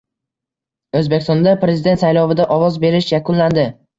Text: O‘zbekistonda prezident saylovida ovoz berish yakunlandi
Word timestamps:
O‘zbekistonda 0.99 1.53
prezident 1.65 2.01
saylovida 2.05 2.47
ovoz 2.57 2.81
berish 2.87 3.13
yakunlandi 3.17 3.67